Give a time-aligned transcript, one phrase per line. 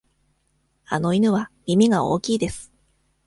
[0.87, 2.71] あの犬は耳が大きいです。